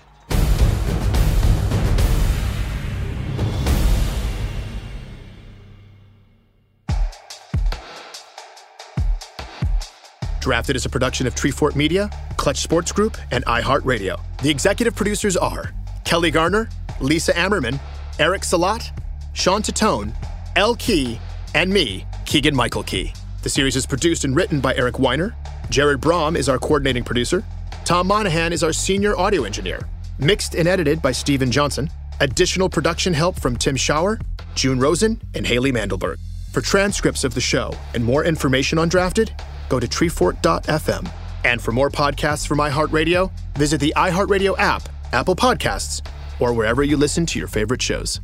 [10.51, 14.19] Drafted is a production of Treefort Media, Klutch Sports Group, and iHeartRadio.
[14.41, 15.71] The executive producers are
[16.03, 16.67] Kelly Garner,
[16.99, 17.79] Lisa Ammerman,
[18.19, 18.91] Eric Salat,
[19.31, 20.13] Sean Tatone,
[20.57, 20.75] L.
[20.75, 21.21] Key,
[21.55, 23.13] and me, Keegan Michael Key.
[23.43, 25.33] The series is produced and written by Eric Weiner.
[25.69, 27.45] Jared Brahm is our coordinating producer.
[27.85, 29.79] Tom Monahan is our senior audio engineer.
[30.19, 31.89] Mixed and edited by Steven Johnson.
[32.19, 34.21] Additional production help from Tim Schauer,
[34.55, 36.17] June Rosen, and Haley Mandelberg.
[36.51, 39.31] For transcripts of the show and more information on Drafted,
[39.71, 41.09] go to treefort.fm.
[41.43, 46.05] And for more podcasts from iHeartRadio, visit the iHeartRadio app, Apple Podcasts,
[46.39, 48.21] or wherever you listen to your favorite shows.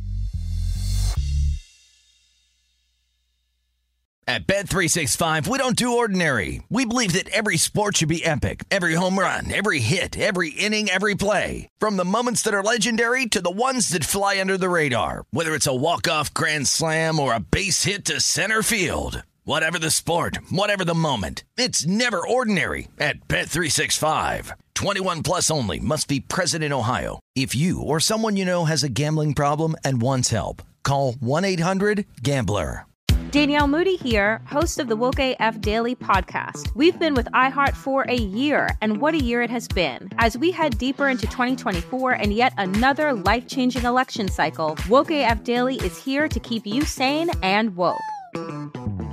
[4.28, 6.62] At Bet365, we don't do ordinary.
[6.68, 8.64] We believe that every sport should be epic.
[8.70, 11.70] Every home run, every hit, every inning, every play.
[11.78, 15.24] From the moments that are legendary to the ones that fly under the radar.
[15.30, 19.22] Whether it's a walk-off grand slam or a base hit to center field.
[19.48, 21.42] Whatever the sport, whatever the moment.
[21.56, 24.52] It's never ordinary at Bet365.
[24.74, 27.18] 21 plus only must be present in Ohio.
[27.34, 32.84] If you or someone you know has a gambling problem and wants help, call 1-800-GAMBLER.
[33.30, 36.70] Danielle Moody here, host of the Woke AF Daily podcast.
[36.74, 40.10] We've been with iHeart for a year, and what a year it has been.
[40.18, 45.42] As we head deeper into 2024 and yet another life changing election cycle, Woke AF
[45.42, 47.96] Daily is here to keep you sane and woke.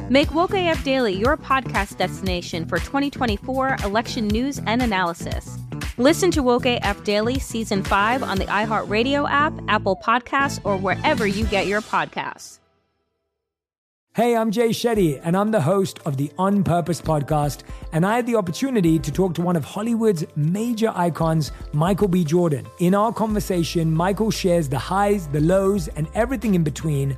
[0.10, 5.58] Make Woke AF Daily your podcast destination for 2024 election news and analysis.
[5.98, 11.26] Listen to Woke AF Daily Season 5 on the iHeartRadio app, Apple Podcasts, or wherever
[11.26, 12.60] you get your podcasts.
[14.16, 17.64] Hey, I'm Jay Shetty, and I'm the host of the On Purpose podcast.
[17.92, 22.24] And I had the opportunity to talk to one of Hollywood's major icons, Michael B.
[22.24, 22.66] Jordan.
[22.80, 27.18] In our conversation, Michael shares the highs, the lows, and everything in between,